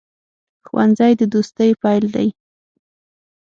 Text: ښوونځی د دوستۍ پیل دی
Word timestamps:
ښوونځی 0.67 1.11
د 1.17 1.21
دوستۍ 1.33 1.71
پیل 1.81 2.03
دی 2.15 2.27